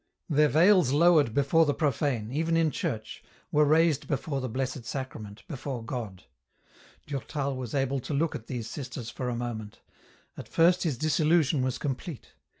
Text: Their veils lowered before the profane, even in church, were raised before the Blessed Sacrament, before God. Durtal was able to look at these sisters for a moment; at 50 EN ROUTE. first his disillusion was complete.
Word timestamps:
Their 0.27 0.47
veils 0.47 0.91
lowered 0.91 1.31
before 1.31 1.67
the 1.67 1.75
profane, 1.75 2.31
even 2.31 2.57
in 2.57 2.71
church, 2.71 3.23
were 3.51 3.65
raised 3.65 4.07
before 4.07 4.41
the 4.41 4.49
Blessed 4.49 4.83
Sacrament, 4.83 5.43
before 5.47 5.83
God. 5.85 6.23
Durtal 7.05 7.55
was 7.55 7.75
able 7.75 7.99
to 7.99 8.13
look 8.15 8.33
at 8.33 8.47
these 8.47 8.67
sisters 8.67 9.11
for 9.11 9.29
a 9.29 9.35
moment; 9.35 9.79
at 10.35 10.45
50 10.45 10.45
EN 10.45 10.45
ROUTE. 10.45 10.47
first 10.71 10.83
his 10.85 10.97
disillusion 10.97 11.61
was 11.61 11.77
complete. 11.77 12.33